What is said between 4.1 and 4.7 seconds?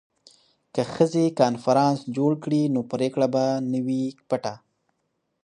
پټه.